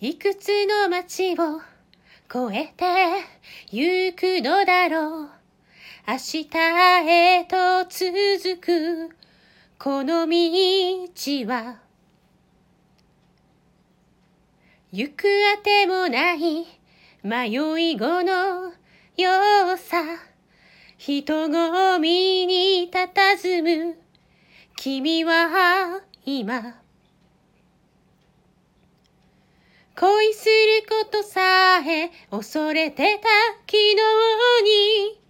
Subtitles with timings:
[0.00, 1.60] いくつの街を
[2.28, 2.84] 越えて
[3.70, 5.28] 行くのだろう。
[6.06, 6.48] 明日
[7.06, 9.16] へと続く
[9.78, 10.34] この道
[11.46, 11.78] は。
[14.90, 16.66] 行くあてもない
[17.22, 18.72] 迷い子の
[19.16, 20.02] ようさ。
[20.98, 23.96] 人混みに佇む
[24.76, 26.83] 君は今。
[29.96, 30.52] 恋する
[30.88, 33.28] ことさえ恐れてた
[33.60, 33.94] 昨日
[34.64, 35.20] に。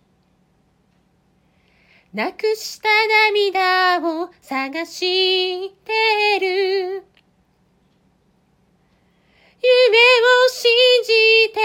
[2.14, 2.88] なくした
[3.34, 7.04] 涙を探してる。
[9.60, 11.60] 夢を信じて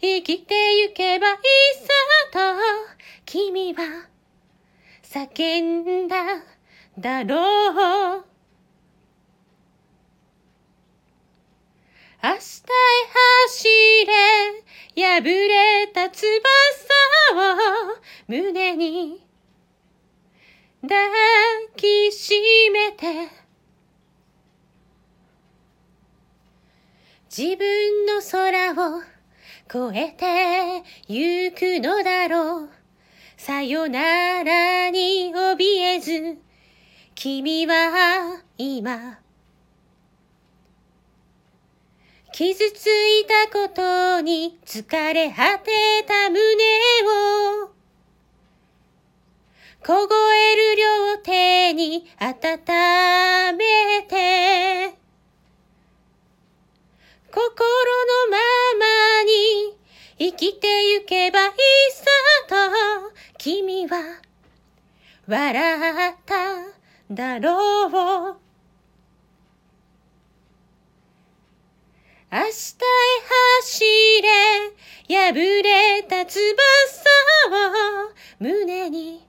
[0.00, 1.36] 生きてゆけばいい
[1.76, 1.88] さ
[2.32, 2.38] と。
[3.24, 4.08] 君は
[5.02, 6.16] 叫んだ
[6.98, 8.29] だろう。
[12.22, 12.38] 明日へ
[13.48, 13.68] 走
[14.06, 14.70] れ。
[14.94, 16.28] 破れた翼
[17.32, 17.96] を
[18.28, 19.26] 胸に
[20.82, 20.98] 抱
[21.76, 22.34] きし
[22.70, 23.28] めて。
[27.34, 29.02] 自分の空を
[29.68, 32.68] 越えてゆくのだろう。
[33.38, 36.38] さよならに怯えず。
[37.14, 39.20] 君は今。
[42.32, 45.70] 傷ついたことに疲れ果て
[46.06, 46.40] た胸
[47.66, 47.70] を。
[49.82, 54.94] 凍える両手に温めて。
[57.32, 58.38] 心のま
[58.78, 59.76] まに
[60.18, 61.52] 生きてゆけばいい
[61.92, 62.06] さ
[62.48, 62.56] と
[63.38, 64.20] 君は
[65.26, 66.34] 笑った
[67.10, 68.49] だろう。
[72.32, 72.48] 明日へ
[73.60, 73.84] 走
[74.22, 74.28] れ
[75.16, 76.40] 破れた翼
[77.50, 79.26] を胸に。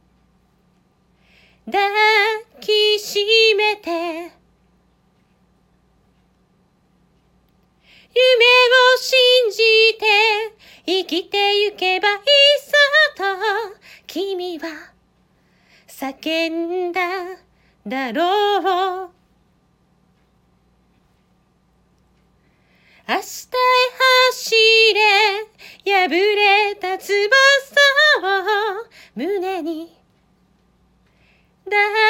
[1.65, 1.81] 抱
[2.59, 3.89] きしめて。
[3.89, 4.31] 夢を
[8.99, 9.57] 信じ
[9.97, 10.05] て。
[10.85, 12.17] 生きてゆけばいい
[12.59, 12.73] さ
[13.15, 13.23] と。
[14.05, 14.67] 君は
[15.87, 17.01] 叫んだ
[17.87, 19.20] だろう。
[23.07, 23.21] 明日へ
[24.31, 24.55] 走
[24.93, 25.01] れ
[25.93, 27.11] 破れた翼
[28.21, 28.85] を
[29.15, 29.97] 胸に。
[31.65, 32.00] 抱